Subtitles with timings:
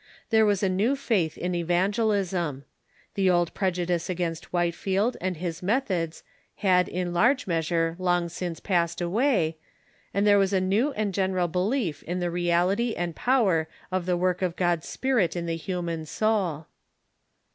[0.31, 2.63] There was a new faith in evan gelism.
[3.13, 6.23] The old prejudice against Whitefield and his meth ods
[6.55, 9.57] had in large measure long since passed away,
[10.11, 14.17] and there was a new and general belief in the reality and power of the
[14.17, 16.65] work of God's Spirit in the human soul.